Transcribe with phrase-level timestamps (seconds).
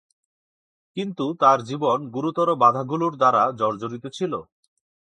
[0.97, 4.33] কিন্তু, তার জীবন গুরুতর বাধাগুলোর দ্বারা জর্জরিত ছিল।